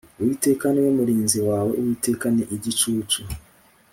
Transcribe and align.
Uwiteka 0.19 0.65
ni 0.71 0.81
we 0.83 0.89
murinzi 0.97 1.39
wawe 1.47 1.71
uwiteka 1.79 2.25
ni 2.35 2.43
igicucu 2.55 3.19